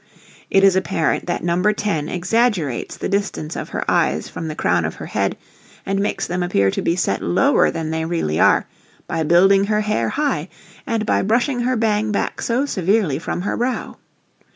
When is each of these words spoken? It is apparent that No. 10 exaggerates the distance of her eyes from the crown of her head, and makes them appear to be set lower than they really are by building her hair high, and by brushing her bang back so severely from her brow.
It 0.49 0.63
is 0.63 0.75
apparent 0.75 1.27
that 1.27 1.43
No. 1.43 1.61
10 1.61 2.09
exaggerates 2.09 2.97
the 2.97 3.07
distance 3.07 3.55
of 3.55 3.69
her 3.69 3.85
eyes 3.87 4.27
from 4.27 4.47
the 4.47 4.55
crown 4.55 4.83
of 4.83 4.95
her 4.95 5.05
head, 5.05 5.37
and 5.85 5.99
makes 5.99 6.25
them 6.25 6.41
appear 6.41 6.71
to 6.71 6.81
be 6.81 6.95
set 6.95 7.21
lower 7.21 7.69
than 7.69 7.91
they 7.91 8.05
really 8.05 8.39
are 8.39 8.65
by 9.05 9.21
building 9.21 9.65
her 9.65 9.81
hair 9.81 10.09
high, 10.09 10.49
and 10.87 11.05
by 11.05 11.21
brushing 11.21 11.59
her 11.59 11.75
bang 11.75 12.11
back 12.11 12.41
so 12.41 12.65
severely 12.65 13.19
from 13.19 13.41
her 13.41 13.55
brow. 13.55 13.97